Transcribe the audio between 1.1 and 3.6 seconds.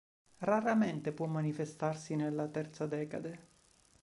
può manifestarsi nella terza decade.